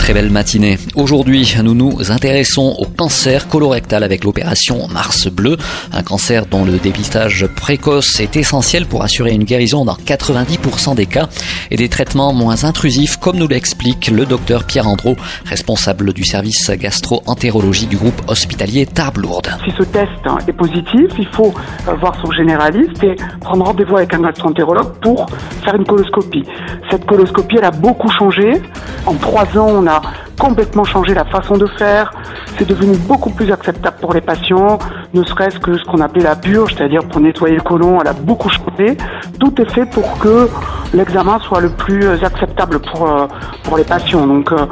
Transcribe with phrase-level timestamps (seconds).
[0.00, 0.78] Très belle matinée.
[0.96, 5.58] Aujourd'hui, nous nous intéressons au cancer colorectal avec l'opération Mars Bleu,
[5.92, 11.04] un cancer dont le dépistage précoce est essentiel pour assurer une guérison dans 90% des
[11.04, 11.28] cas
[11.70, 16.70] et des traitements moins intrusifs comme nous l'explique le docteur Pierre Andro, responsable du service
[16.70, 19.50] gastro-entérologie du groupe hospitalier Tarbes-Lourdes.
[19.64, 20.10] Si ce test
[20.48, 21.52] est positif, il faut
[22.00, 25.26] voir son généraliste et prendre rendez-vous avec un gastro-entérologue pour
[25.62, 26.44] faire une coloscopie.
[26.90, 28.60] Cette coloscopie, elle a beaucoup changé.
[29.06, 30.02] En trois ans, on a
[30.38, 32.10] complètement changé la façon de faire.
[32.58, 34.78] C'est devenu beaucoup plus acceptable pour les patients,
[35.14, 38.12] ne serait-ce que ce qu'on appelait la purge, c'est-à-dire pour nettoyer le côlon, elle a
[38.12, 38.96] beaucoup changé.
[39.38, 40.48] Tout est fait pour que
[40.92, 43.26] l'examen soit le plus acceptable pour, euh,
[43.62, 44.26] pour les patients.
[44.26, 44.66] Donc, euh,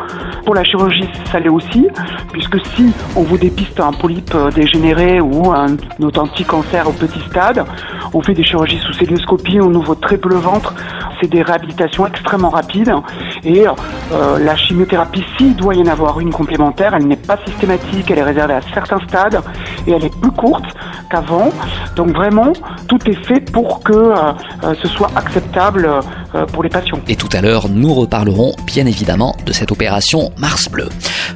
[0.44, 1.88] pour la chirurgie, ça l'est aussi,
[2.32, 7.20] puisque si on vous dépiste un polype euh, dégénéré ou un authentique cancer au petit
[7.30, 7.64] stade,
[8.14, 10.75] on fait des chirurgies sous célioscopie, on ouvre très peu le ventre,
[11.20, 12.92] c'est des réhabilitations extrêmement rapides
[13.45, 18.11] et euh, la chimiothérapie, s'il doit y en avoir une complémentaire, elle n'est pas systématique,
[18.11, 19.41] elle est réservée à certains stades
[19.86, 20.64] et elle est plus courte
[21.11, 21.51] qu'avant.
[21.97, 22.53] Donc vraiment,
[22.89, 24.33] tout est fait pour que euh,
[24.64, 25.89] euh, ce soit acceptable
[26.53, 26.98] pour les patients.
[27.09, 30.89] Et tout à l'heure, nous reparlerons bien évidemment de cette opération Mars Bleu.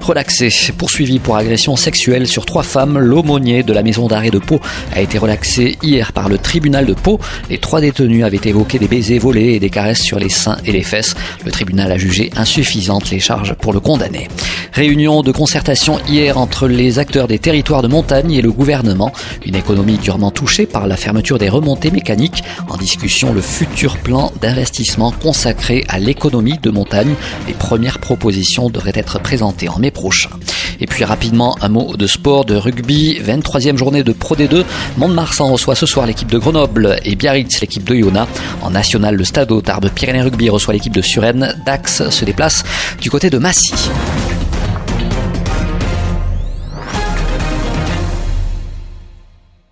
[0.02, 4.60] Relaxé, poursuivi pour agression sexuelle sur trois femmes, l'aumônier de la maison d'arrêt de Pau
[4.92, 7.20] a été relaxé hier par le tribunal de Pau.
[7.48, 10.72] Les trois détenus avaient évoqué des baisers volés et des caresses sur les seins et
[10.72, 11.14] les fesses.
[11.44, 14.26] Le tribunal a jugé insuffisantes les charges pour le condamner.
[14.72, 19.12] Réunion de concertation hier entre les acteurs des territoires de montagne et le gouvernement.
[19.46, 22.42] Une économie durement touchée par la fermeture des remontées mécaniques.
[22.68, 27.14] En discussion, le futur plan d'investissement consacré à l'économie de montagne.
[27.46, 30.30] Les premières propositions devraient être présentées en mai prochain.
[30.80, 33.18] Et puis rapidement, un mot de sport, de rugby.
[33.20, 34.64] 23e journée de Pro D2.
[34.96, 38.26] Mont-de-Marsan reçoit ce soir l'équipe de Grenoble et Biarritz l'équipe de Yona.
[38.62, 41.54] En national, le Stade Tarbes Pyrénées Rugby reçoit l'équipe de Suresnes.
[41.64, 42.64] Dax se déplace
[43.00, 43.74] du côté de Massy.